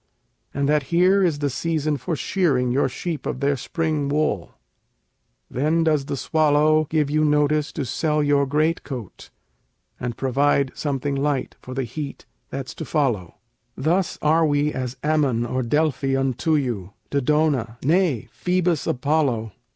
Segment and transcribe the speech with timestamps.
[0.51, 4.55] And that here is the season for shearing your sheep of their spring wool.
[5.47, 9.29] Then does the swallow Give you notice to sell your great coat,
[9.99, 13.35] and provide something light for the heat that's to follow.
[13.77, 16.93] Thus are we as Ammon or Delphi unto you.
[17.11, 19.51] Dodona, nay, Phoebus Apollo.